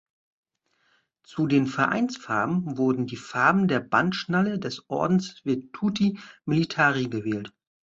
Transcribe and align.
Zu 1.21 1.45
den 1.45 1.67
Vereinsfarben 1.67 2.75
wurden 2.75 3.05
die 3.05 3.17
Farben 3.17 3.67
der 3.67 3.81
Bandschnalle 3.81 4.57
des 4.57 4.89
Ordens 4.89 5.45
Virtuti 5.45 6.17
Militari 6.43 7.05
gewählt. 7.07 7.53